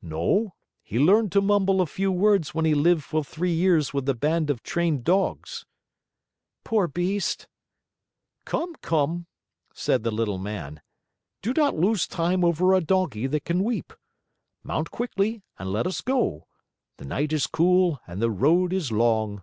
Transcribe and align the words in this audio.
"No, 0.00 0.54
he 0.82 0.98
learned 0.98 1.30
to 1.32 1.42
mumble 1.42 1.82
a 1.82 1.86
few 1.86 2.10
words 2.10 2.54
when 2.54 2.64
he 2.64 2.72
lived 2.72 3.04
for 3.04 3.22
three 3.22 3.52
years 3.52 3.92
with 3.92 4.08
a 4.08 4.14
band 4.14 4.48
of 4.48 4.62
trained 4.62 5.04
dogs." 5.04 5.66
"Poor 6.64 6.88
beast!" 6.88 7.46
"Come, 8.46 8.76
come," 8.76 9.26
said 9.74 10.04
the 10.04 10.10
Little 10.10 10.38
Man, 10.38 10.80
"do 11.42 11.52
not 11.52 11.76
lose 11.76 12.06
time 12.06 12.46
over 12.46 12.72
a 12.72 12.80
donkey 12.80 13.26
that 13.26 13.44
can 13.44 13.62
weep. 13.62 13.92
Mount 14.62 14.90
quickly 14.90 15.42
and 15.58 15.70
let 15.70 15.86
us 15.86 16.00
go. 16.00 16.46
The 16.96 17.04
night 17.04 17.34
is 17.34 17.46
cool 17.46 18.00
and 18.06 18.22
the 18.22 18.30
road 18.30 18.72
is 18.72 18.90
long." 18.90 19.42